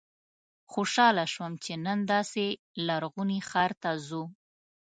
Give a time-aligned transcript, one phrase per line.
[0.71, 2.45] خوشاله شوم چې نن داسې
[2.87, 4.23] لرغوني ښار ته ځو.